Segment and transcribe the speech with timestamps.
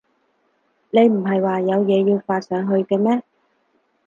[0.89, 3.21] 你唔喺話有嘢要發上去嘅咩？